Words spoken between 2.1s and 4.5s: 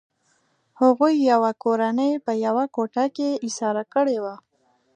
په یوه کوټه کې ایساره کړې وه